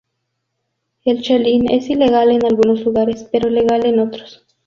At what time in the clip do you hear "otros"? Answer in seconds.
3.99-4.47